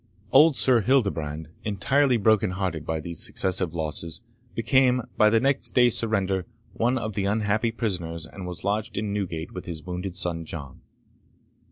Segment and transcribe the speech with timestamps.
[0.31, 4.21] Old Sir Hildebrand, entirely brokenhearted by these successive losses,
[4.55, 9.13] became, by the next day's surrender, one of the unhappy prisoners, and was lodged in
[9.13, 10.81] Newgate with his wounded son John.